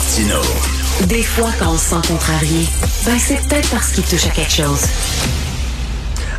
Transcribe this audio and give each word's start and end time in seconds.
Martino. 0.00 0.40
Des 1.08 1.22
fois, 1.22 1.50
quand 1.58 1.72
on 1.72 1.76
se 1.76 1.90
sent 1.90 2.08
contrarié, 2.08 2.66
ben 3.04 3.18
c'est 3.18 3.36
peut-être 3.46 3.68
parce 3.68 3.92
qu'il 3.92 4.02
touche 4.02 4.26
à 4.26 4.30
quelque 4.30 4.50
chose. 4.50 4.86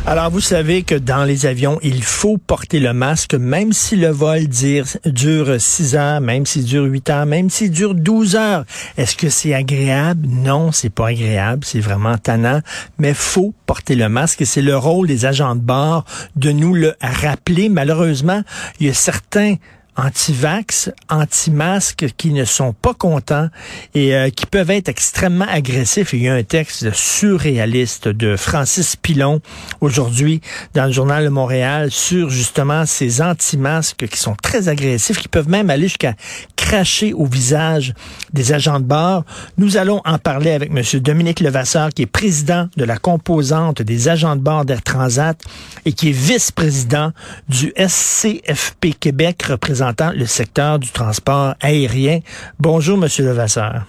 Alors, 0.04 0.32
vous 0.32 0.40
savez 0.40 0.82
que 0.82 0.96
dans 0.96 1.22
les 1.22 1.46
avions, 1.46 1.78
il 1.84 2.02
faut 2.02 2.38
porter 2.38 2.80
le 2.80 2.92
masque, 2.92 3.34
même 3.34 3.72
si 3.72 3.94
le 3.94 4.08
vol 4.08 4.48
dure, 4.48 4.86
dure 5.04 5.60
6 5.60 5.94
heures, 5.94 6.20
même 6.20 6.44
s'il 6.44 6.64
dure 6.64 6.82
8 6.86 7.10
heures, 7.10 7.26
même 7.26 7.50
s'il 7.50 7.70
dure 7.70 7.94
12 7.94 8.34
heures. 8.34 8.64
Est-ce 8.96 9.14
que 9.14 9.28
c'est 9.28 9.54
agréable? 9.54 10.26
Non, 10.28 10.72
c'est 10.72 10.90
pas 10.90 11.10
agréable. 11.10 11.64
C'est 11.64 11.78
vraiment 11.78 12.18
tannant. 12.18 12.62
Mais 12.98 13.14
faut 13.14 13.54
porter 13.66 13.94
le 13.94 14.08
masque 14.08 14.42
et 14.42 14.44
c'est 14.44 14.62
le 14.62 14.76
rôle 14.76 15.06
des 15.06 15.24
agents 15.24 15.54
de 15.54 15.60
bord 15.60 16.04
de 16.34 16.50
nous 16.50 16.74
le 16.74 16.94
rappeler. 17.00 17.68
Malheureusement, 17.68 18.42
il 18.80 18.88
y 18.88 18.90
a 18.90 18.94
certains 18.94 19.54
anti-vax, 19.96 20.90
anti-masques 21.10 22.06
qui 22.16 22.32
ne 22.32 22.44
sont 22.44 22.72
pas 22.72 22.94
contents 22.94 23.48
et 23.94 24.14
euh, 24.14 24.30
qui 24.30 24.46
peuvent 24.46 24.70
être 24.70 24.88
extrêmement 24.88 25.46
agressifs. 25.48 26.14
Il 26.14 26.22
y 26.22 26.28
a 26.28 26.34
un 26.34 26.42
texte 26.42 26.92
surréaliste 26.94 28.08
de 28.08 28.36
Francis 28.36 28.96
Pilon 28.96 29.40
aujourd'hui 29.80 30.40
dans 30.74 30.86
le 30.86 30.92
journal 30.92 31.24
de 31.24 31.28
Montréal 31.28 31.90
sur 31.90 32.30
justement 32.30 32.86
ces 32.86 33.20
anti-masques 33.20 34.06
qui 34.08 34.18
sont 34.18 34.34
très 34.34 34.68
agressifs, 34.68 35.18
qui 35.18 35.28
peuvent 35.28 35.50
même 35.50 35.68
aller 35.68 35.88
jusqu'à 35.88 36.14
cracher 36.56 37.12
au 37.12 37.26
visage 37.26 37.92
des 38.32 38.52
agents 38.52 38.80
de 38.80 38.84
bord. 38.84 39.24
Nous 39.58 39.76
allons 39.76 40.00
en 40.06 40.18
parler 40.18 40.52
avec 40.52 40.70
M. 40.70 40.82
Dominique 41.00 41.40
Levasseur, 41.40 41.90
qui 41.90 42.02
est 42.02 42.06
président 42.06 42.68
de 42.76 42.84
la 42.84 42.96
composante 42.96 43.82
des 43.82 44.08
agents 44.08 44.36
de 44.36 44.40
bord 44.40 44.64
d'Air 44.64 44.82
Transat 44.82 45.38
et 45.84 45.92
qui 45.92 46.10
est 46.10 46.12
vice-président 46.12 47.12
du 47.48 47.72
SCFP 47.76 48.94
Québec, 48.98 49.42
représentant 49.42 49.81
le 50.14 50.26
secteur 50.26 50.78
du 50.78 50.90
transport 50.90 51.54
aérien. 51.60 52.20
Bonjour, 52.58 52.96
Monsieur 52.96 53.24
Levasseur. 53.24 53.82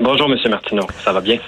Bonjour, 0.00 0.28
Monsieur 0.28 0.50
Martineau. 0.50 0.86
Ça 1.04 1.12
va 1.12 1.20
bien? 1.20 1.38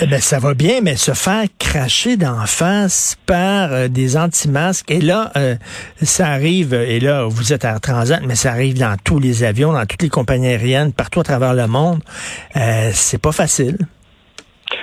Eh 0.00 0.06
bien, 0.06 0.20
ça 0.20 0.38
va 0.38 0.54
bien, 0.54 0.80
mais 0.80 0.94
se 0.94 1.12
faire 1.12 1.46
cracher 1.58 2.16
d'en 2.16 2.46
face 2.46 3.16
par 3.26 3.72
euh, 3.72 3.88
des 3.88 4.16
anti-masques, 4.16 4.92
et 4.92 5.00
là, 5.00 5.32
euh, 5.36 5.56
ça 6.00 6.28
arrive, 6.28 6.72
et 6.72 7.00
là, 7.00 7.24
vous 7.24 7.52
êtes 7.52 7.64
à 7.64 7.80
Transat, 7.80 8.20
mais 8.24 8.36
ça 8.36 8.52
arrive 8.52 8.78
dans 8.78 8.96
tous 9.02 9.18
les 9.18 9.42
avions, 9.42 9.72
dans 9.72 9.86
toutes 9.86 10.02
les 10.02 10.08
compagnies 10.08 10.46
aériennes, 10.46 10.92
partout 10.92 11.18
à 11.18 11.24
travers 11.24 11.52
le 11.52 11.66
monde. 11.66 12.00
Euh, 12.54 12.90
c'est 12.94 13.18
pas 13.20 13.32
facile. 13.32 13.76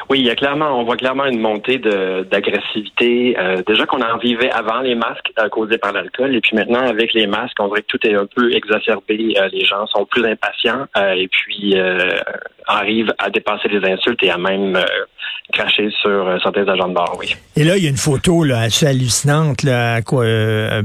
Oui, 0.09 0.19
il 0.19 0.25
y 0.25 0.29
a 0.29 0.35
clairement, 0.35 0.79
on 0.79 0.83
voit 0.83 0.97
clairement 0.97 1.25
une 1.25 1.39
montée 1.39 1.79
d'agressivité. 1.79 3.35
Euh, 3.39 3.63
déjà 3.67 3.85
qu'on 3.85 4.01
en 4.01 4.17
vivait 4.17 4.51
avant 4.51 4.81
les 4.81 4.93
masques 4.93 5.31
euh, 5.39 5.49
causés 5.49 5.79
par 5.79 5.93
l'alcool, 5.93 6.35
et 6.35 6.41
puis 6.41 6.55
maintenant 6.55 6.87
avec 6.87 7.13
les 7.13 7.25
masques, 7.25 7.57
on 7.59 7.67
dirait 7.69 7.81
que 7.81 7.87
tout 7.87 8.07
est 8.07 8.13
un 8.13 8.27
peu 8.27 8.53
exacerbé. 8.53 9.35
Euh, 9.37 9.47
les 9.51 9.65
gens 9.65 9.87
sont 9.87 10.05
plus 10.05 10.25
impatients 10.25 10.85
et 10.95 11.27
puis 11.27 11.75
arrivent 12.67 13.13
à 13.19 13.29
dépasser 13.29 13.67
les 13.67 13.91
insultes 13.91 14.23
et 14.23 14.29
à 14.29 14.37
même 14.37 14.77
cracher 15.53 15.89
sur 16.01 16.37
certains 16.41 16.67
agents 16.67 16.89
de 16.89 16.93
bord. 16.93 17.17
Oui. 17.19 17.35
Et 17.55 17.63
là, 17.63 17.77
il 17.77 17.83
y 17.83 17.87
a 17.87 17.89
une 17.89 17.97
photo 17.97 18.43
là, 18.43 18.61
assez 18.61 18.87
hallucinante 18.87 19.63
là, 19.63 20.01
quoi, 20.01 20.25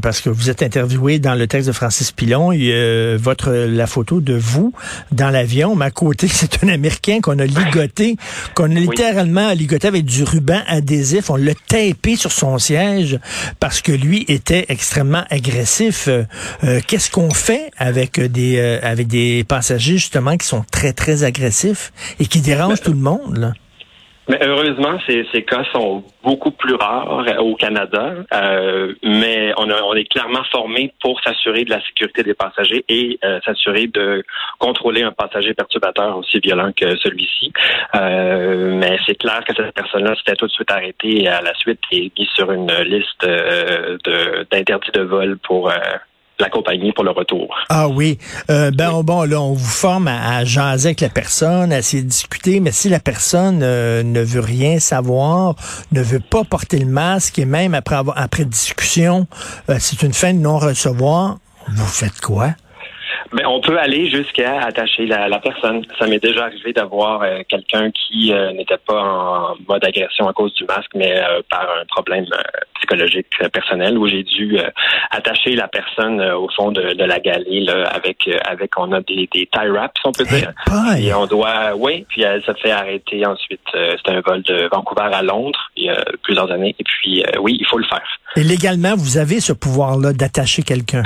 parce 0.03 0.21
que 0.21 0.29
vous 0.29 0.51
êtes 0.51 0.63
interviewé 0.63 1.19
dans 1.19 1.35
le 1.35 1.47
texte 1.47 1.69
de 1.69 1.73
Francis 1.73 2.13
Pilon. 2.13 2.53
Il 2.53 2.65
y 2.65 3.17
votre 3.17 3.51
la 3.51 3.87
photo 3.87 4.21
de 4.21 4.35
vous 4.35 4.73
dans 5.13 5.31
l'avion, 5.31 5.75
mais 5.77 5.87
à 5.87 5.91
côté, 5.91 6.29
c'est 6.29 6.63
un 6.65 6.69
Américain 6.69 7.21
qu'on 7.23 7.39
a 7.39 7.45
ligoté, 7.45 8.17
qu'on 8.55 8.71
a 8.77 8.81
littéralement 9.11 9.51
ligoté 9.51 9.89
avec 9.89 10.05
du 10.05 10.23
ruban 10.23 10.61
adhésif. 10.69 11.31
On 11.31 11.37
l'a 11.37 11.55
tapé 11.67 12.15
sur 12.15 12.31
son 12.31 12.59
siège 12.59 13.19
parce 13.59 13.81
que 13.81 13.91
lui 13.91 14.25
était 14.29 14.67
extrêmement 14.69 15.25
agressif. 15.31 16.07
Euh, 16.07 16.23
euh, 16.63 16.81
qu'est-ce 16.87 17.11
qu'on 17.11 17.31
fait 17.31 17.73
avec 17.77 18.21
des 18.21 18.59
euh, 18.59 18.79
avec 18.83 19.09
des 19.09 19.43
passagers 19.43 19.99
justement 19.99 20.37
qui 20.37 20.47
sont 20.47 20.65
très 20.71 20.93
très 20.93 21.25
agressifs 21.25 21.93
et 22.21 22.27
qui 22.27 22.41
dérangent 22.41 22.83
tout 22.83 22.93
le 22.93 22.99
monde 22.99 23.37
là? 23.37 23.53
Mais 24.31 24.39
heureusement, 24.43 24.97
ces, 25.09 25.27
ces 25.33 25.43
cas 25.43 25.65
sont 25.73 26.05
beaucoup 26.23 26.53
plus 26.53 26.77
rares 26.77 27.25
au 27.41 27.57
Canada, 27.57 28.15
euh, 28.33 28.95
mais 29.03 29.53
on, 29.57 29.69
a, 29.69 29.83
on, 29.83 29.95
est 29.95 30.05
clairement 30.05 30.45
formé 30.53 30.95
pour 31.03 31.21
s'assurer 31.21 31.65
de 31.65 31.71
la 31.71 31.85
sécurité 31.85 32.23
des 32.23 32.35
passagers 32.35 32.85
et 32.89 33.19
euh, 33.25 33.41
s'assurer 33.45 33.89
de 33.89 34.23
contrôler 34.61 35.03
un 35.03 35.11
passager 35.11 35.53
perturbateur 35.53 36.17
aussi 36.17 36.39
violent 36.39 36.71
que 36.71 36.97
celui-ci. 36.99 37.53
Euh, 37.97 38.73
mais 38.77 38.99
c'est 39.05 39.17
clair 39.17 39.43
que 39.45 39.53
cette 39.53 39.75
personne-là 39.75 40.15
s'était 40.15 40.37
tout 40.37 40.47
de 40.47 40.53
suite 40.53 40.71
arrêtée 40.71 41.27
à 41.27 41.41
la 41.41 41.53
suite 41.55 41.81
et 41.91 42.13
mise 42.17 42.29
sur 42.29 42.53
une 42.53 42.73
liste 42.83 43.25
euh, 43.25 43.99
d'interdits 44.53 44.93
de, 44.93 45.01
de, 45.01 45.05
vol 45.07 45.39
pour 45.39 45.73
la 46.41 46.51
compagnie 46.51 46.93
pour 46.93 47.05
le 47.05 47.11
retour. 47.11 47.55
Ah 47.69 47.89
oui. 47.89 48.19
Euh, 48.51 48.71
ben 48.71 49.03
bon, 49.03 49.23
là, 49.23 49.41
on 49.41 49.53
vous 49.53 49.65
forme 49.65 50.09
à, 50.09 50.45
jaser 50.45 50.89
avec 50.89 51.01
la 51.01 51.09
personne, 51.09 51.73
à 51.73 51.79
essayer 51.79 52.03
de 52.03 52.09
discuter, 52.09 52.61
mais 52.61 52.73
si 52.73 52.89
la 52.89 53.01
personne 53.01 53.61
euh, 53.63 54.03
ne 54.03 54.21
veut 54.21 54.41
rien 54.41 54.79
savoir, 54.79 55.55
ne 55.93 56.03
veut 56.03 56.21
pas 56.21 56.45
porter 56.45 56.79
le 56.79 56.87
masque, 56.87 57.39
et 57.39 57.45
même 57.45 57.75
après 57.75 57.97
avoir 57.97 58.19
après 58.19 58.45
discussion, 58.45 59.27
euh, 59.69 59.77
c'est 59.79 60.03
une 60.03 60.13
fin 60.13 60.33
de 60.33 60.39
non-recevoir, 60.39 61.39
vous 61.69 61.87
faites 61.87 62.21
quoi? 62.21 62.51
Mais 63.33 63.45
on 63.47 63.61
peut 63.61 63.79
aller 63.79 64.11
jusqu'à 64.11 64.61
attacher 64.61 65.07
la, 65.07 65.29
la, 65.29 65.39
personne. 65.39 65.85
Ça 65.99 66.07
m'est 66.07 66.23
déjà 66.23 66.45
arrivé 66.45 66.73
d'avoir 66.73 67.23
euh, 67.23 67.41
quelqu'un 67.49 67.91
qui 67.91 68.33
euh, 68.33 68.53
n'était 68.53 68.79
pas 68.79 69.01
en 69.01 69.55
mode 69.69 69.85
agression 69.85 70.29
à 70.29 70.33
cause 70.33 70.55
du 70.55 70.65
masque, 70.65 70.91
mais 70.95 71.17
euh, 71.17 71.41
par 71.51 71.63
un 71.63 71.85
problème 71.87 72.27
psychologique 72.77 73.27
personnel 73.53 73.99
où 73.99 74.09
j'ai 74.09 74.23
dû 74.23 74.59
attacher 75.11 75.55
la 75.55 75.69
personne 75.69 76.21
au 76.23 76.49
fond 76.49 76.73
de, 76.73 76.95
de 76.95 77.05
la 77.05 77.21
galerie 77.21 77.65
là, 77.65 77.85
avec 77.89 78.29
avec 78.45 78.79
on 78.79 78.91
a 78.93 79.01
des, 79.03 79.29
des 79.33 79.47
tie 79.47 79.69
wraps 79.69 80.01
on 80.05 80.13
peut 80.13 80.25
dire 80.25 80.53
et 80.99 81.13
on 81.13 81.27
doit 81.27 81.75
oui 81.77 82.07
puis 82.09 82.23
elle 82.23 82.43
se 82.43 82.53
fait 82.55 82.71
arrêter 82.71 83.27
ensuite 83.27 83.61
c'était 83.73 84.13
un 84.13 84.21
vol 84.23 84.43
de 84.43 84.69
Vancouver 84.73 85.11
à 85.13 85.23
Londres 85.23 85.71
il 85.77 85.85
y 85.85 85.91
a 85.91 86.05
plusieurs 86.23 86.51
années 86.51 86.75
et 86.79 86.85
puis 86.85 87.23
oui 87.39 87.59
il 87.61 87.67
faut 87.67 87.79
le 87.79 87.85
faire. 87.85 88.07
Et 88.37 88.43
légalement 88.43 88.95
vous 88.97 89.19
avez 89.19 89.41
ce 89.41 89.53
pouvoir 89.53 89.99
là 89.99 90.13
d'attacher 90.13 90.63
quelqu'un? 90.63 91.03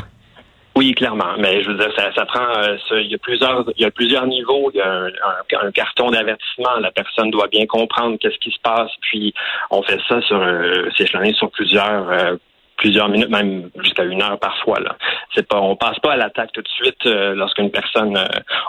Oui, 0.76 0.92
clairement. 0.92 1.34
Mais 1.38 1.62
je 1.62 1.70
veux 1.70 1.78
dire, 1.78 1.92
ça, 1.96 2.12
ça 2.14 2.26
prend. 2.26 2.46
Euh, 2.62 2.76
il 3.00 3.10
y 3.10 3.14
a 3.14 3.18
plusieurs, 3.18 3.64
il 3.76 3.82
y 3.82 3.84
a 3.84 3.90
plusieurs 3.92 4.26
niveaux. 4.26 4.70
Il 4.74 4.78
y 4.78 4.80
a 4.80 4.92
un, 4.92 5.66
un, 5.66 5.70
carton 5.70 6.10
d'avertissement. 6.10 6.76
La 6.80 6.90
personne 6.90 7.30
doit 7.30 7.46
bien 7.46 7.64
comprendre 7.66 8.18
qu'est-ce 8.18 8.38
qui 8.38 8.50
se 8.50 8.58
passe. 8.60 8.90
Puis 9.00 9.32
on 9.70 9.82
fait 9.82 10.00
ça 10.08 10.20
sur, 10.22 10.40
euh, 10.40 10.88
c'est 10.96 11.08
sur 11.34 11.50
plusieurs. 11.50 12.10
Euh, 12.10 12.36
plusieurs 12.76 13.08
minutes, 13.08 13.30
même 13.30 13.70
jusqu'à 13.82 14.02
une 14.02 14.20
heure 14.20 14.36
parfois. 14.40 14.80
Là, 14.80 14.96
c'est 15.32 15.46
pas, 15.46 15.60
on 15.60 15.76
passe 15.76 15.98
pas 16.00 16.14
à 16.14 16.16
l'attaque 16.16 16.50
tout 16.52 16.60
de 16.60 16.68
suite 16.68 17.06
euh, 17.06 17.32
lorsqu'une 17.32 17.70
personne, 17.70 18.18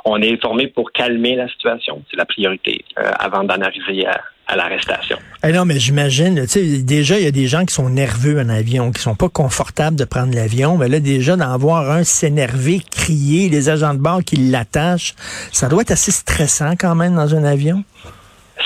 on 0.05 0.21
est 0.21 0.39
formé 0.39 0.67
pour 0.67 0.91
calmer 0.91 1.35
la 1.35 1.47
situation. 1.47 2.03
C'est 2.11 2.15
la 2.15 2.25
priorité 2.25 2.85
avant 2.95 3.43
d'en 3.43 3.59
arriver 3.61 4.05
à, 4.05 4.21
à 4.47 4.55
l'arrestation. 4.55 5.17
Eh 5.43 5.51
non, 5.51 5.65
mais 5.65 5.79
j'imagine, 5.79 6.41
tu 6.41 6.47
sais, 6.47 6.83
déjà, 6.83 7.17
il 7.17 7.23
y 7.23 7.27
a 7.27 7.31
des 7.31 7.47
gens 7.47 7.65
qui 7.65 7.73
sont 7.73 7.89
nerveux 7.89 8.39
en 8.39 8.49
avion, 8.49 8.91
qui 8.91 9.01
sont 9.01 9.15
pas 9.15 9.29
confortables 9.29 9.95
de 9.95 10.05
prendre 10.05 10.33
l'avion. 10.35 10.77
Mais 10.77 10.87
là, 10.87 10.99
déjà, 10.99 11.35
d'en 11.35 11.57
voir 11.57 11.89
un 11.91 12.03
s'énerver, 12.03 12.79
crier, 12.91 13.49
les 13.49 13.69
agents 13.69 13.93
de 13.93 13.99
bord 13.99 14.23
qui 14.23 14.37
l'attachent, 14.37 15.15
ça 15.51 15.67
doit 15.67 15.81
être 15.81 15.91
assez 15.91 16.11
stressant 16.11 16.73
quand 16.79 16.95
même 16.95 17.15
dans 17.15 17.35
un 17.35 17.43
avion. 17.43 17.83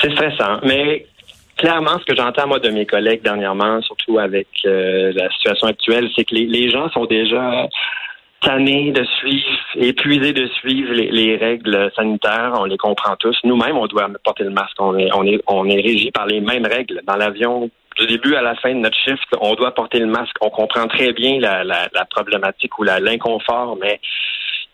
C'est 0.00 0.12
stressant, 0.12 0.60
mais 0.64 1.06
clairement, 1.56 1.98
ce 1.98 2.04
que 2.04 2.16
j'entends, 2.16 2.46
moi, 2.46 2.58
de 2.58 2.70
mes 2.70 2.86
collègues 2.86 3.22
dernièrement, 3.22 3.80
surtout 3.82 4.18
avec 4.18 4.48
euh, 4.64 5.12
la 5.14 5.30
situation 5.30 5.66
actuelle, 5.66 6.08
c'est 6.16 6.24
que 6.24 6.34
les, 6.34 6.46
les 6.46 6.70
gens 6.70 6.88
sont 6.90 7.04
déjà 7.04 7.68
tannés 8.40 8.92
de 8.92 9.04
suivre, 9.04 9.46
épuisés 9.76 10.32
de 10.32 10.46
suivre 10.46 10.92
les, 10.92 11.36
règles 11.36 11.90
sanitaires. 11.94 12.54
On 12.58 12.64
les 12.64 12.76
comprend 12.76 13.16
tous. 13.16 13.38
Nous-mêmes, 13.44 13.76
on 13.76 13.86
doit 13.86 14.08
porter 14.24 14.44
le 14.44 14.50
masque. 14.50 14.76
On 14.78 14.98
est, 14.98 15.10
on 15.14 15.24
est, 15.24 15.40
on 15.46 15.68
est 15.68 15.80
régi 15.80 16.10
par 16.10 16.26
les 16.26 16.40
mêmes 16.40 16.66
règles. 16.66 17.02
Dans 17.06 17.16
l'avion, 17.16 17.70
du 17.98 18.06
début 18.06 18.34
à 18.34 18.42
la 18.42 18.54
fin 18.56 18.74
de 18.74 18.80
notre 18.80 18.96
shift, 18.96 19.28
on 19.40 19.54
doit 19.54 19.74
porter 19.74 19.98
le 19.98 20.06
masque. 20.06 20.36
On 20.40 20.50
comprend 20.50 20.86
très 20.86 21.12
bien 21.12 21.38
la, 21.38 21.64
la, 21.64 21.88
la 21.92 22.04
problématique 22.06 22.78
ou 22.78 22.84
l'inconfort, 22.84 23.76
mais 23.80 24.00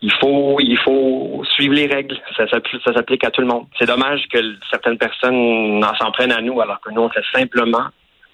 il 0.03 0.12
faut, 0.12 0.59
il 0.60 0.78
faut 0.78 1.43
suivre 1.54 1.75
les 1.75 1.87
règles. 1.87 2.16
Ça, 2.37 2.47
ça, 2.48 2.59
ça 2.84 2.93
s'applique 2.94 3.24
à 3.24 3.30
tout 3.30 3.41
le 3.41 3.47
monde. 3.47 3.66
C'est 3.78 3.86
dommage 3.86 4.22
que 4.30 4.39
certaines 4.71 4.98
personnes 4.98 5.84
s'en 5.98 6.12
prennent 6.12 6.33
à 6.33 6.41
nous 6.41 6.60
alors 6.60 6.80
que 6.80 6.91
nous, 6.91 7.03
on 7.03 7.10
fait 7.10 7.24
simplement 7.34 7.86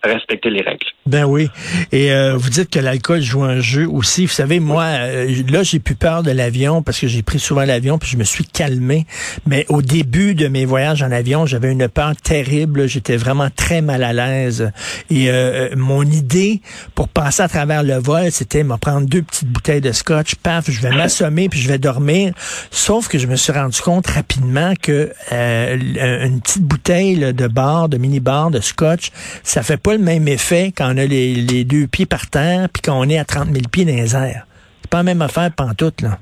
respecter 0.02 0.50
les 0.50 0.62
règles. 0.62 0.88
Ben 1.04 1.24
oui. 1.24 1.50
Et 1.90 2.12
euh, 2.12 2.36
vous 2.36 2.48
dites 2.48 2.70
que 2.70 2.78
l'alcool 2.78 3.20
joue 3.20 3.42
un 3.42 3.58
jeu 3.58 3.88
aussi. 3.88 4.26
Vous 4.26 4.32
savez, 4.32 4.60
moi, 4.60 4.84
euh, 4.84 5.42
là, 5.50 5.64
j'ai 5.64 5.80
plus 5.80 5.96
peur 5.96 6.22
de 6.22 6.30
l'avion 6.30 6.82
parce 6.82 7.00
que 7.00 7.08
j'ai 7.08 7.22
pris 7.22 7.40
souvent 7.40 7.64
l'avion 7.64 7.98
puis 7.98 8.08
je 8.08 8.16
me 8.16 8.22
suis 8.22 8.44
calmé. 8.44 9.06
Mais 9.44 9.66
au 9.68 9.82
début 9.82 10.36
de 10.36 10.46
mes 10.46 10.64
voyages 10.64 11.02
en 11.02 11.10
avion, 11.10 11.44
j'avais 11.44 11.72
une 11.72 11.88
peur 11.88 12.14
terrible. 12.14 12.86
J'étais 12.86 13.16
vraiment 13.16 13.48
très 13.50 13.82
mal 13.82 14.04
à 14.04 14.12
l'aise. 14.12 14.70
Et 15.10 15.28
euh, 15.28 15.70
mon 15.74 16.04
idée 16.04 16.62
pour 16.94 17.08
passer 17.08 17.42
à 17.42 17.48
travers 17.48 17.82
le 17.82 17.96
vol, 17.96 18.30
c'était 18.30 18.62
me 18.62 18.76
prendre 18.76 19.08
deux 19.08 19.22
petites 19.22 19.48
bouteilles 19.48 19.80
de 19.80 19.90
scotch. 19.90 20.36
Paf, 20.36 20.70
je 20.70 20.80
vais 20.80 20.90
m'assommer 20.90 21.48
puis 21.48 21.60
je 21.60 21.66
vais 21.66 21.78
dormir. 21.78 22.32
Sauf 22.70 23.08
que 23.08 23.18
je 23.18 23.26
me 23.26 23.34
suis 23.34 23.52
rendu 23.52 23.80
compte 23.80 24.06
rapidement 24.06 24.74
que 24.80 25.12
une 25.32 26.40
petite 26.40 26.62
bouteille 26.62 27.34
de 27.34 27.46
bar, 27.48 27.88
de 27.88 27.98
mini 27.98 28.20
bar 28.20 28.52
de 28.52 28.60
scotch, 28.60 29.10
ça 29.42 29.64
fait 29.64 29.76
pas 29.76 29.94
le 29.94 29.98
même 29.98 30.28
effet 30.28 30.72
quand 30.74 30.91
on 30.92 30.98
a 30.98 31.06
les, 31.06 31.64
deux 31.64 31.86
pieds 31.86 32.06
par 32.06 32.28
terre 32.28 32.68
puis 32.72 32.82
quand 32.82 32.98
on 32.98 33.08
est 33.08 33.18
à 33.18 33.24
30 33.24 33.48
000 33.48 33.60
pieds 33.70 33.84
dans 33.84 33.94
les 33.94 34.14
airs. 34.14 34.46
C'est 34.82 34.90
pas 34.90 34.98
la 34.98 35.02
même 35.04 35.22
affaire 35.22 35.50
pantoute, 35.56 36.02
là. 36.02 36.18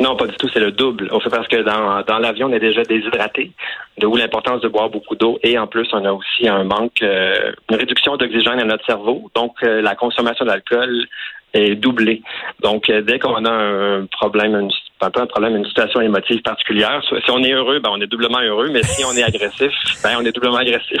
Non, 0.00 0.16
pas 0.16 0.26
du 0.26 0.34
tout, 0.34 0.48
c'est 0.52 0.58
le 0.58 0.72
double. 0.72 1.08
On 1.12 1.20
fait 1.20 1.30
parce 1.30 1.46
que 1.46 1.62
dans, 1.62 2.02
dans 2.02 2.18
l'avion, 2.18 2.48
on 2.48 2.52
est 2.52 2.58
déjà 2.58 2.82
déshydraté, 2.82 3.52
d'où 3.98 4.16
l'importance 4.16 4.60
de 4.60 4.68
boire 4.68 4.90
beaucoup 4.90 5.14
d'eau. 5.14 5.38
Et 5.44 5.56
en 5.56 5.68
plus, 5.68 5.86
on 5.92 6.04
a 6.04 6.10
aussi 6.10 6.48
un 6.48 6.64
manque, 6.64 7.02
euh, 7.02 7.52
une 7.70 7.76
réduction 7.76 8.16
d'oxygène 8.16 8.58
à 8.58 8.64
notre 8.64 8.84
cerveau. 8.84 9.30
Donc, 9.36 9.54
euh, 9.62 9.80
la 9.80 9.94
consommation 9.94 10.44
d'alcool 10.44 11.06
est 11.54 11.76
doublée. 11.76 12.22
Donc, 12.62 12.90
euh, 12.90 13.02
dès 13.02 13.20
qu'on 13.20 13.44
a 13.44 13.52
un 13.52 14.06
problème, 14.06 14.56
une, 14.56 14.70
pas 15.10 15.22
un 15.22 15.26
problème, 15.26 15.56
une 15.56 15.64
situation 15.64 16.00
émotive 16.00 16.42
particulière, 16.42 17.02
si 17.02 17.30
on 17.30 17.42
est 17.42 17.52
heureux, 17.52 17.80
ben, 17.80 17.90
on 17.92 18.00
est 18.00 18.06
doublement 18.06 18.40
heureux, 18.40 18.70
mais 18.72 18.82
si 18.82 19.04
on 19.04 19.12
est 19.12 19.22
agressif, 19.22 19.72
ben, 20.02 20.16
on 20.20 20.24
est 20.24 20.32
doublement 20.32 20.56
agressif. 20.56 21.00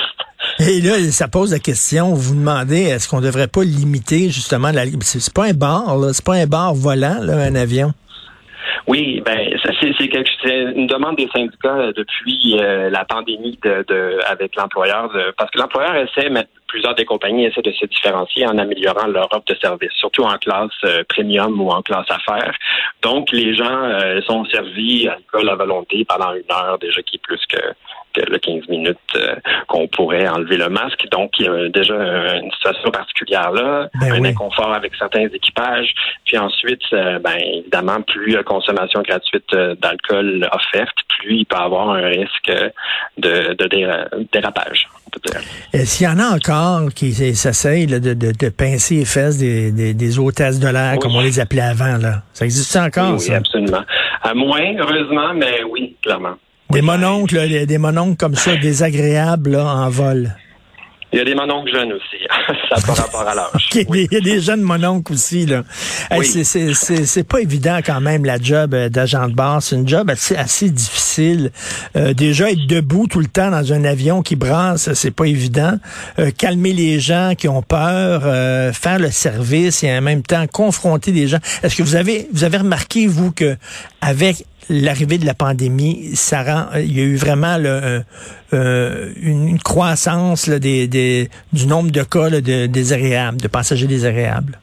Et 0.58 0.80
là, 0.80 0.98
ça 1.10 1.28
pose 1.28 1.52
la 1.52 1.58
question, 1.58 2.14
vous 2.14 2.20
vous 2.20 2.34
demandez, 2.34 2.82
est-ce 2.82 3.08
qu'on 3.08 3.20
devrait 3.20 3.48
pas 3.48 3.62
limiter 3.62 4.30
justement 4.30 4.70
la... 4.70 4.84
C'est 5.00 5.32
pas 5.32 5.46
un 5.46 5.52
bar, 5.52 5.96
c'est 6.12 6.24
pas 6.24 6.34
un 6.34 6.46
bar 6.46 6.74
volant, 6.74 7.18
là, 7.20 7.38
un 7.38 7.54
avion? 7.54 7.92
Oui, 8.88 9.22
ben 9.24 9.56
c'est 9.62 10.72
une 10.74 10.88
demande 10.88 11.16
des 11.16 11.28
syndicats 11.28 11.76
euh, 11.76 11.92
depuis 11.96 12.56
euh, 12.58 12.90
la 12.90 13.04
pandémie 13.04 13.58
de, 13.62 13.84
de 13.86 14.18
avec 14.26 14.56
l'employeur, 14.56 15.10
parce 15.36 15.50
que 15.52 15.58
l'employeur 15.58 15.94
essaie, 15.96 16.28
mais 16.30 16.46
plusieurs 16.66 16.94
des 16.96 17.04
compagnies 17.04 17.44
essaient 17.44 17.62
de 17.62 17.70
se 17.70 17.86
différencier 17.86 18.44
en 18.46 18.58
améliorant 18.58 19.06
leur 19.06 19.32
offre 19.32 19.44
de 19.46 19.54
service, 19.54 19.92
surtout 19.92 20.24
en 20.24 20.36
classe 20.38 20.70
euh, 20.84 21.04
premium 21.08 21.60
ou 21.60 21.70
en 21.70 21.82
classe 21.82 22.10
affaires. 22.10 22.54
Donc 23.02 23.30
les 23.30 23.54
gens 23.54 23.90
sont 24.26 24.44
servis 24.46 25.08
à 25.08 25.16
l'école 25.16 25.48
à 25.48 25.54
volonté 25.54 26.04
pendant 26.04 26.32
une 26.32 26.50
heure 26.50 26.78
déjà 26.78 27.02
qui 27.02 27.16
est 27.16 27.22
plus 27.22 27.44
que 27.46 27.58
le 28.32 28.38
15 28.38 28.68
minutes 28.68 28.98
euh, 29.14 29.36
qu'on 29.68 29.86
pourrait 29.86 30.26
enlever 30.26 30.56
le 30.56 30.68
masque. 30.68 31.06
Donc, 31.10 31.30
il 31.38 31.46
y 31.46 31.48
a 31.48 31.68
déjà 31.68 31.94
une 31.94 32.50
situation 32.52 32.90
particulière 32.90 33.52
là, 33.52 33.88
ben 34.00 34.12
un 34.12 34.24
inconfort 34.24 34.72
avec 34.72 34.92
certains 34.98 35.28
équipages. 35.28 35.92
Puis 36.24 36.38
ensuite, 36.38 36.82
euh, 36.92 37.18
ben, 37.18 37.36
évidemment, 37.36 38.00
plus 38.02 38.28
il 38.28 38.34
y 38.34 38.36
a 38.36 38.42
consommation 38.42 39.02
gratuite 39.02 39.52
euh, 39.54 39.74
d'alcool 39.76 40.48
offerte, 40.52 40.96
plus 41.18 41.36
il 41.36 41.46
peut 41.46 41.56
avoir 41.56 41.90
un 41.90 42.06
risque 42.06 42.52
de, 43.18 43.54
de 43.54 44.26
dérapage. 44.32 44.88
Est-ce 45.72 45.98
qu'il 45.98 46.06
y 46.06 46.10
en 46.10 46.18
a 46.18 46.34
encore 46.34 46.88
qui 46.94 47.12
s'essayent 47.12 47.86
de, 47.86 47.98
de, 47.98 48.14
de, 48.14 48.48
pincer 48.48 48.96
les 48.96 49.04
fesses 49.04 49.38
des, 49.38 49.70
des, 49.70 49.94
des 49.94 50.18
hôtesses 50.18 50.58
de 50.58 50.68
l'air, 50.68 50.98
comme 50.98 51.14
on 51.14 51.20
les 51.20 51.38
appelait 51.38 51.60
avant? 51.60 51.98
Là? 51.98 52.22
Ça 52.32 52.44
existe 52.44 52.74
encore, 52.76 53.18
oui, 53.18 53.34
absolument. 53.34 53.82
À 54.22 54.34
moins, 54.34 54.74
heureusement, 54.78 55.34
mais 55.34 55.62
oui, 55.64 55.96
clairement. 56.02 56.36
Des 56.72 56.82
mononcles, 56.82 57.66
des 57.66 57.78
mononcles 57.78 58.16
comme 58.16 58.34
ça, 58.34 58.56
désagréables 58.56 59.56
en 59.56 59.88
vol. 59.90 60.34
Il 61.12 61.18
y 61.18 61.20
a 61.20 61.24
des 61.26 61.34
mononcles 61.34 61.70
jeunes 61.70 61.92
aussi. 61.92 62.24
ça 62.70 62.86
par 62.86 62.96
rapport 62.96 63.20
à 63.20 63.34
l'âge. 63.34 63.68
Il 63.74 64.08
y 64.10 64.16
a 64.16 64.20
des 64.20 64.40
jeunes 64.40 64.62
mononcles 64.62 65.12
aussi. 65.12 65.44
là. 65.44 65.62
Oui. 66.16 66.24
c'est 66.24 67.28
pas 67.28 67.40
évident 67.40 67.80
quand 67.84 68.00
même 68.00 68.24
la 68.24 68.38
job 68.38 68.72
euh, 68.72 68.88
d'agent 68.88 69.28
de 69.28 69.34
bord. 69.34 69.62
C'est 69.62 69.76
une 69.76 69.86
job 69.86 70.08
assez, 70.08 70.36
assez 70.36 70.70
difficile. 70.70 71.50
Euh, 71.96 72.14
déjà, 72.14 72.50
être 72.50 72.66
debout 72.66 73.08
tout 73.08 73.20
le 73.20 73.26
temps 73.26 73.50
dans 73.50 73.72
un 73.74 73.84
avion 73.84 74.22
qui 74.22 74.36
brasse, 74.36 74.94
c'est 74.94 75.10
pas 75.10 75.26
évident. 75.26 75.78
Euh, 76.18 76.30
calmer 76.30 76.72
les 76.72 76.98
gens 76.98 77.34
qui 77.36 77.46
ont 77.46 77.62
peur, 77.62 78.22
faire 78.74 78.98
le 78.98 79.10
service 79.10 79.84
et 79.84 79.94
en 79.94 80.00
même 80.00 80.22
temps 80.22 80.46
confronter 80.46 81.12
des 81.12 81.28
gens. 81.28 81.38
Est-ce 81.62 81.76
que 81.76 81.82
vous 81.82 81.96
avez 81.96 82.28
vous 82.32 82.44
avez 82.44 82.56
remarqué, 82.56 83.06
vous, 83.06 83.32
que 83.32 83.56
avec 84.00 84.46
l'arrivée 84.68 85.18
de 85.18 85.26
la 85.26 85.34
pandémie, 85.34 86.14
ça 86.14 86.42
rend, 86.42 86.66
il 86.76 86.96
y 86.96 87.00
a 87.00 87.04
eu 87.04 87.16
vraiment 87.16 87.58
le, 87.58 88.02
euh, 88.52 89.12
une, 89.20 89.58
croissance 89.58 90.48
des, 90.48 90.88
des, 90.88 91.28
du 91.52 91.66
nombre 91.66 91.90
de 91.90 92.02
cas 92.02 92.30
de 92.30 92.66
désagréables, 92.66 93.40
de 93.40 93.48
passagers 93.48 93.86
désagréables. 93.86 94.58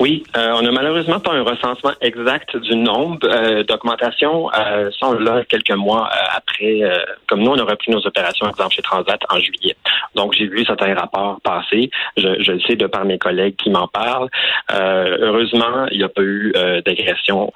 Oui, 0.00 0.24
euh, 0.34 0.52
on 0.54 0.62
n'a 0.62 0.72
malheureusement 0.72 1.20
pas 1.20 1.32
un 1.32 1.42
recensement 1.42 1.92
exact 2.00 2.56
du 2.56 2.74
nombre 2.74 3.18
euh, 3.24 3.62
d'augmentation. 3.64 4.50
Euh, 4.54 4.90
sont 4.92 5.12
là 5.12 5.44
quelques 5.46 5.76
mois 5.76 6.08
euh, 6.08 6.36
après. 6.36 6.80
comme 7.28 7.40
nous, 7.42 7.50
on 7.50 7.58
a 7.58 7.64
repris 7.64 7.92
nos 7.92 8.04
opérations, 8.06 8.46
par 8.46 8.52
exemple 8.52 8.74
chez 8.76 8.82
Transat 8.82 9.20
en 9.28 9.38
juillet. 9.38 9.76
Donc, 10.14 10.34
j'ai 10.36 10.46
vu 10.46 10.64
certains 10.64 10.94
rapports 10.94 11.40
passer. 11.42 11.90
Je, 12.16 12.42
je, 12.42 12.52
le 12.52 12.60
sais 12.60 12.76
de 12.76 12.86
par 12.86 13.04
mes 13.04 13.18
collègues 13.18 13.56
qui 13.56 13.70
m'en 13.70 13.88
parlent. 13.88 14.28
heureusement, 14.70 15.86
il 15.90 15.98
n'y 15.98 16.04
a 16.04 16.08
pas 16.08 16.22
eu 16.22 16.52
d'agression 16.84 17.52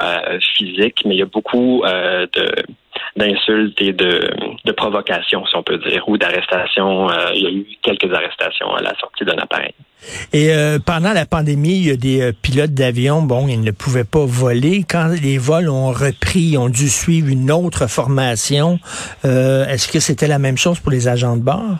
physique, 0.56 1.02
mais 1.04 1.16
il 1.16 1.18
y 1.18 1.22
a 1.22 1.26
beaucoup 1.26 1.82
de 1.84 2.54
d'insultes 3.16 3.80
et 3.80 3.92
de, 3.92 4.30
de 4.64 4.72
provocations, 4.72 5.44
si 5.46 5.56
on 5.56 5.62
peut 5.62 5.78
dire, 5.78 6.08
ou 6.08 6.16
d'arrestations. 6.16 7.08
il 7.34 7.42
y 7.42 7.46
a 7.46 7.50
eu 7.50 7.66
quelques 7.82 8.12
arrestations 8.12 8.72
à 8.74 8.82
la 8.82 8.94
sortie 8.98 9.24
d'un 9.24 9.38
appareil. 9.38 9.74
Et 10.32 10.52
euh, 10.52 10.78
pendant 10.84 11.12
la 11.12 11.26
pandémie, 11.26 11.76
il 11.78 11.86
y 11.86 11.90
a 11.90 11.96
des 11.96 12.20
euh, 12.20 12.32
pilotes 12.32 12.74
d'avion, 12.74 13.22
bon, 13.22 13.48
ils 13.48 13.60
ne 13.60 13.70
pouvaient 13.70 14.04
pas 14.04 14.24
voler. 14.24 14.84
Quand 14.88 15.08
les 15.08 15.38
vols 15.38 15.68
ont 15.68 15.92
repris, 15.92 16.40
ils 16.40 16.58
ont 16.58 16.68
dû 16.68 16.88
suivre 16.88 17.28
une 17.28 17.50
autre 17.50 17.86
formation. 17.88 18.78
Euh, 19.24 19.66
est-ce 19.66 19.88
que 19.88 20.00
c'était 20.00 20.28
la 20.28 20.38
même 20.38 20.58
chose 20.58 20.78
pour 20.80 20.92
les 20.92 21.08
agents 21.08 21.36
de 21.36 21.42
bord? 21.42 21.78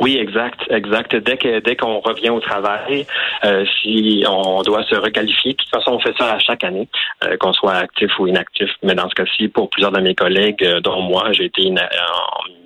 Oui, 0.00 0.18
exact, 0.18 0.60
exact. 0.70 1.16
Dès 1.16 1.36
que 1.36 1.60
dès 1.60 1.74
qu'on 1.76 2.00
revient 2.00 2.30
au 2.30 2.40
travail, 2.40 3.06
euh, 3.44 3.64
si 3.80 4.24
on 4.28 4.62
doit 4.62 4.82
se 4.84 4.94
requalifier, 4.94 5.52
de 5.52 5.56
toute 5.56 5.70
façon, 5.70 5.92
on 5.92 6.00
fait 6.00 6.14
ça 6.18 6.34
à 6.34 6.38
chaque 6.38 6.64
année, 6.64 6.88
euh, 7.24 7.36
qu'on 7.38 7.52
soit 7.52 7.74
actif 7.74 8.10
ou 8.18 8.26
inactif. 8.26 8.68
Mais 8.82 8.94
dans 8.94 9.08
ce 9.08 9.14
cas-ci, 9.14 9.48
pour 9.48 9.70
plusieurs 9.70 9.92
de 9.92 10.00
mes 10.00 10.14
collègues, 10.14 10.62
euh, 10.64 10.80
dont 10.80 11.00
moi, 11.00 11.32
j'ai 11.32 11.46
été 11.46 11.72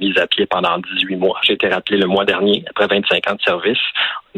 mise 0.01 0.19
à 0.19 0.27
pied 0.27 0.47
pendant 0.47 0.79
18 0.79 1.17
mois. 1.17 1.39
J'ai 1.43 1.53
été 1.53 1.69
rappelé 1.69 1.99
le 1.99 2.07
mois 2.07 2.25
dernier, 2.25 2.65
après 2.69 2.89
25 2.89 3.31
ans 3.31 3.35
de 3.35 3.43
service. 3.43 3.79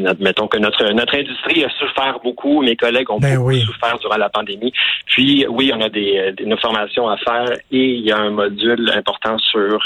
Admettons 0.05 0.47
que 0.47 0.57
notre 0.57 0.91
notre 0.91 1.15
industrie 1.15 1.63
a 1.63 1.69
souffert 1.69 2.19
beaucoup. 2.23 2.61
Mes 2.61 2.75
collègues 2.75 3.09
ont 3.11 3.19
ben 3.19 3.37
beaucoup 3.37 3.55
souffert 3.57 3.97
durant 3.99 4.17
la 4.17 4.29
pandémie. 4.29 4.73
Puis, 5.07 5.45
oui, 5.47 5.71
on 5.73 5.81
a 5.81 5.89
des, 5.89 6.31
des, 6.31 6.57
formations 6.57 7.07
à 7.09 7.17
faire 7.17 7.51
et 7.71 7.85
il 7.85 8.01
y 8.01 8.11
a 8.11 8.17
un 8.17 8.31
module 8.31 8.91
important 8.95 9.37
sur 9.37 9.79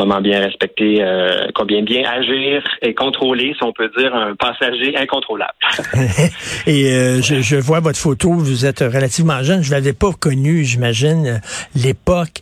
comment 0.00 0.22
bien 0.22 0.40
respecter, 0.40 1.02
euh, 1.02 1.48
combien 1.54 1.82
bien 1.82 2.02
agir 2.08 2.64
et 2.80 2.94
contrôler, 2.94 3.52
si 3.54 3.62
on 3.62 3.72
peut 3.74 3.90
dire, 3.98 4.14
un 4.14 4.34
passager 4.34 4.96
incontrôlable. 4.96 5.52
et 6.66 6.90
euh, 6.90 7.20
je, 7.20 7.56
vois 7.56 7.80
votre 7.80 7.98
photo, 7.98 8.32
vous 8.32 8.64
êtes 8.64 8.80
relativement 8.80 9.42
jeune, 9.42 9.62
je 9.62 9.70
l'avais 9.70 9.92
pas 9.92 10.12
connu, 10.18 10.64
j'imagine, 10.64 11.42
l'époque 11.74 12.40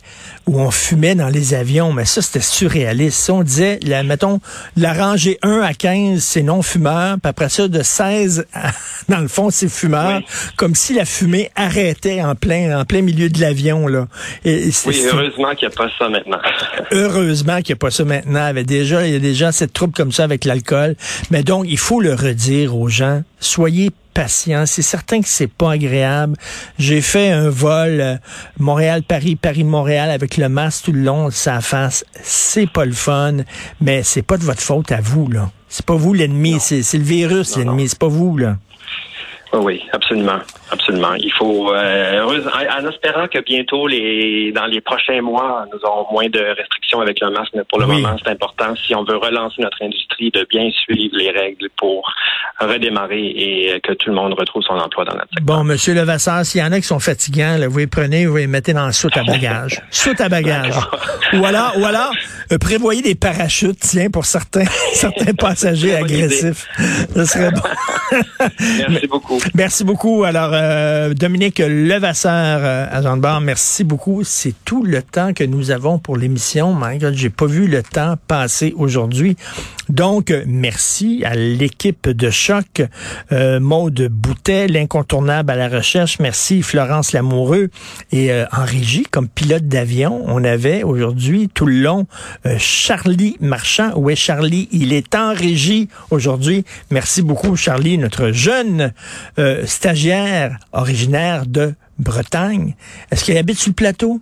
où 0.49 0.59
on 0.59 0.71
fumait 0.71 1.13
dans 1.13 1.29
les 1.29 1.53
avions, 1.53 1.93
mais 1.93 2.05
ça, 2.05 2.23
c'était 2.23 2.39
surréaliste. 2.39 3.29
on 3.29 3.43
disait, 3.43 3.79
la, 3.83 4.01
mettons, 4.01 4.39
la 4.75 4.93
rangée 4.93 5.37
1 5.43 5.61
à 5.61 5.75
15, 5.75 6.23
c'est 6.23 6.41
non-fumeur, 6.41 7.17
puis 7.21 7.29
après 7.29 7.49
ça, 7.49 7.67
de 7.67 7.83
16, 7.83 8.47
dans 9.09 9.19
le 9.19 9.27
fond, 9.27 9.51
c'est 9.51 9.69
fumeur, 9.69 10.21
comme 10.55 10.73
si 10.73 10.95
la 10.95 11.05
fumée 11.05 11.51
arrêtait 11.55 12.23
en 12.23 12.33
plein, 12.33 12.79
en 12.79 12.83
plein 12.83 13.03
milieu 13.03 13.29
de 13.29 13.39
l'avion. 13.39 13.85
là. 13.85 14.07
Et, 14.43 14.71
oui, 14.87 15.01
heureusement 15.05 15.53
qu'il 15.53 15.67
n'y 15.67 15.73
a 15.73 15.77
pas 15.77 15.89
ça 15.99 16.09
maintenant. 16.09 16.39
heureusement 16.91 17.57
qu'il 17.57 17.73
n'y 17.73 17.77
a 17.77 17.81
pas 17.81 17.91
ça 17.91 18.03
maintenant. 18.03 18.41
Il 18.45 18.47
y, 18.47 18.49
avait 18.49 18.63
déjà, 18.63 19.05
il 19.05 19.13
y 19.13 19.15
a 19.15 19.19
déjà 19.19 19.51
cette 19.51 19.73
troupe 19.73 19.95
comme 19.95 20.11
ça 20.11 20.23
avec 20.23 20.45
l'alcool. 20.45 20.95
Mais 21.29 21.43
donc, 21.43 21.65
il 21.67 21.77
faut 21.77 22.01
le 22.01 22.15
redire 22.15 22.75
aux 22.75 22.89
gens, 22.89 23.21
soyez 23.39 23.91
patient. 24.13 24.65
C'est 24.65 24.81
certain 24.81 25.21
que 25.21 25.27
c'est 25.27 25.51
pas 25.51 25.71
agréable. 25.71 26.35
J'ai 26.77 27.01
fait 27.01 27.31
un 27.31 27.49
vol 27.49 28.01
euh, 28.01 28.15
Montréal-Paris, 28.59 29.35
Paris-Montréal 29.35 30.11
avec 30.11 30.37
le 30.37 30.49
masque 30.49 30.85
tout 30.85 30.91
le 30.91 31.01
long, 31.01 31.31
sa 31.31 31.61
face. 31.61 32.03
C'est 32.21 32.69
pas 32.69 32.85
le 32.85 32.91
fun, 32.91 33.37
mais 33.81 34.03
c'est 34.03 34.21
pas 34.21 34.37
de 34.37 34.43
votre 34.43 34.61
faute 34.61 34.91
à 34.91 35.01
vous, 35.01 35.29
là. 35.29 35.51
C'est 35.69 35.85
pas 35.85 35.95
vous 35.95 36.13
l'ennemi, 36.13 36.59
c'est 36.59 36.81
le 36.93 37.03
virus 37.03 37.55
l'ennemi, 37.55 37.87
c'est 37.87 37.99
pas 37.99 38.07
vous, 38.07 38.37
là. 38.37 38.57
Oui, 39.53 39.81
absolument, 39.93 40.39
absolument. 40.71 41.13
Il 41.15 41.31
faut, 41.33 41.73
euh, 41.73 42.23
en, 42.23 42.87
espérant 42.87 43.27
que 43.27 43.39
bientôt, 43.39 43.87
les, 43.87 44.51
dans 44.51 44.65
les 44.65 44.79
prochains 44.79 45.21
mois, 45.21 45.65
nous 45.73 45.79
aurons 45.83 46.05
moins 46.11 46.29
de 46.29 46.39
restrictions 46.39 47.01
avec 47.01 47.19
le 47.19 47.31
masque. 47.31 47.51
Mais 47.55 47.63
pour 47.63 47.79
le 47.79 47.87
moment, 47.87 48.15
c'est 48.23 48.29
important 48.29 48.75
si 48.75 48.93
on 48.93 49.03
veut 49.03 49.17
relancer 49.17 49.61
notre 49.61 49.81
industrie 49.81 50.29
de 50.29 50.45
bien 50.49 50.69
suivre 50.71 51.15
les 51.17 51.31
règles 51.31 51.69
pour 51.77 52.07
redémarrer 52.59 53.25
et 53.25 53.79
que 53.81 53.93
tout 53.93 54.09
le 54.09 54.15
monde 54.15 54.33
retrouve 54.33 54.61
son 54.61 54.73
emploi 54.73 55.05
dans 55.05 55.13
notre 55.13 55.29
secteur. 55.33 55.57
Bon, 55.57 55.63
Monsieur 55.63 55.95
Levasseur, 55.95 56.45
s'il 56.45 56.61
y 56.61 56.63
en 56.63 56.71
a 56.71 56.77
qui 56.77 56.87
sont 56.87 56.99
fatigants, 56.99 57.57
vous 57.67 57.79
les 57.79 57.87
prenez, 57.87 58.27
vous 58.27 58.37
les 58.37 58.47
mettez 58.47 58.73
dans 58.73 58.85
le 58.85 58.91
soute 58.91 59.17
à 59.17 59.23
bagage, 59.23 59.81
soute 59.91 60.21
à 60.21 60.29
bagage. 60.29 60.75
ou 61.33 61.43
alors, 61.45 61.73
ou 61.77 61.85
alors, 61.85 62.11
euh, 62.51 62.57
prévoyez 62.59 63.01
des 63.01 63.15
parachutes, 63.15 63.79
tiens, 63.79 64.09
pour 64.11 64.25
certains, 64.25 64.65
certains 64.93 65.33
passagers 65.33 65.95
agressifs. 65.95 66.67
Ce 67.15 67.25
serait 67.25 67.51
bon. 67.51 67.61
Merci 68.59 69.07
beaucoup. 69.07 69.38
Merci 69.53 69.83
beaucoup. 69.83 70.23
Alors, 70.23 70.51
euh, 70.53 71.13
Dominique 71.13 71.59
Levasseur, 71.59 72.59
euh, 72.61 72.85
agent 72.91 73.17
de 73.17 73.21
bar, 73.21 73.41
merci 73.41 73.83
beaucoup. 73.83 74.23
C'est 74.23 74.53
tout 74.65 74.83
le 74.83 75.01
temps 75.01 75.33
que 75.33 75.43
nous 75.43 75.71
avons 75.71 75.99
pour 75.99 76.17
l'émission. 76.17 76.73
My 76.73 76.99
j'ai 77.13 77.29
pas 77.29 77.45
vu 77.45 77.67
le 77.67 77.83
temps 77.83 78.15
passer 78.27 78.73
aujourd'hui. 78.77 79.37
Donc, 79.89 80.31
merci 80.45 81.23
à 81.25 81.33
l'équipe 81.33 82.07
de 82.07 82.29
Choc, 82.29 82.83
euh, 83.31 83.59
Maude 83.59 84.07
Boutet, 84.11 84.67
l'incontournable 84.67 85.51
à 85.51 85.55
la 85.55 85.67
recherche. 85.67 86.19
Merci 86.19 86.61
Florence 86.61 87.11
Lamoureux. 87.11 87.69
Et 88.11 88.31
euh, 88.31 88.45
en 88.51 88.65
régie, 88.65 89.03
comme 89.09 89.27
pilote 89.27 89.67
d'avion, 89.67 90.23
on 90.27 90.43
avait 90.43 90.83
aujourd'hui 90.83 91.49
tout 91.51 91.65
le 91.65 91.81
long 91.81 92.05
euh, 92.45 92.55
Charlie 92.59 93.35
Marchand. 93.41 93.91
Où 93.95 94.11
est 94.11 94.15
Charlie? 94.15 94.69
Il 94.71 94.93
est 94.93 95.15
en 95.15 95.33
régie 95.33 95.89
aujourd'hui. 96.11 96.65
Merci 96.91 97.23
beaucoup 97.23 97.55
Charlie, 97.55 97.97
notre 97.97 98.31
jeune 98.31 98.93
euh, 99.37 99.65
stagiaire 99.65 100.59
originaire 100.71 101.45
de 101.45 101.73
Bretagne. 101.97 102.75
Est-ce 103.11 103.23
qu'il 103.23 103.37
habite 103.37 103.59
sur 103.59 103.69
le 103.69 103.75
plateau? 103.75 104.21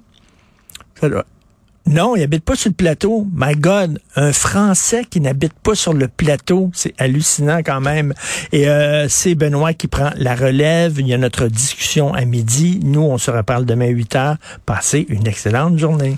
Non, 1.86 2.18
il 2.18 2.24
habite 2.24 2.44
pas 2.44 2.56
sur 2.56 2.70
le 2.70 2.76
plateau. 2.76 3.26
My 3.34 3.56
God, 3.56 4.00
un 4.18 4.34
Français 4.34 5.06
qui 5.10 5.22
n'habite 5.22 5.54
pas 5.54 5.74
sur 5.74 5.94
le 5.94 6.10
plateau, 6.10 6.70
c'est 6.74 6.94
hallucinant 6.98 7.60
quand 7.60 7.80
même. 7.80 8.14
Et 8.52 8.68
euh, 8.68 9.08
c'est 9.08 9.36
Benoît 9.36 9.74
qui 9.74 9.88
prend 9.88 10.10
la 10.18 10.36
relève. 10.36 11.00
Il 11.00 11.08
y 11.08 11.14
a 11.14 11.18
notre 11.18 11.48
discussion 11.48 12.14
à 12.14 12.26
midi. 12.26 12.82
Nous, 12.84 13.02
on 13.02 13.18
se 13.18 13.32
reparle 13.32 13.66
demain 13.66 13.86
à 13.86 13.90
8 13.90 14.16
heures. 14.16 14.36
Passez 14.66 15.06
une 15.08 15.28
excellente 15.28 15.78
journée. 15.78 16.18